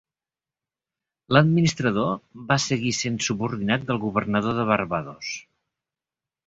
[1.37, 2.09] L'administrador
[2.53, 5.35] va seguir sent subordinat del Governador de Barbados.